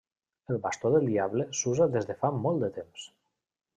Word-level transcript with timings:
El 0.53 0.57
bastó 0.63 0.91
del 0.95 1.05
diable 1.11 1.47
s'usa 1.59 1.89
des 1.97 2.09
de 2.13 2.17
fa 2.23 2.33
molt 2.39 2.65
de 2.67 2.71
temps. 2.79 3.09